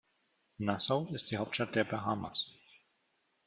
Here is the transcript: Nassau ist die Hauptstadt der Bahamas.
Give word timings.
Nassau 0.57 1.09
ist 1.13 1.29
die 1.29 1.37
Hauptstadt 1.37 1.75
der 1.75 1.83
Bahamas. 1.83 2.57